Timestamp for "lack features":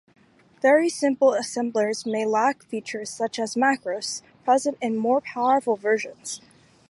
2.25-3.11